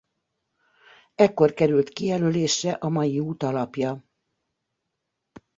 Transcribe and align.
Ekkor 1.15 1.53
került 1.53 1.89
kijelölésre 1.89 2.71
a 2.71 2.89
mai 2.89 3.19
út 3.19 3.43
alapja. 3.43 4.03